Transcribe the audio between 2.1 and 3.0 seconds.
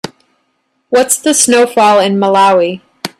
Malawi?